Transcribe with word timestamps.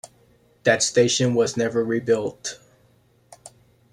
That 0.63 0.81
station 0.81 1.35
was 1.35 1.55
never 1.55 1.85
rebuilt. 1.85 2.57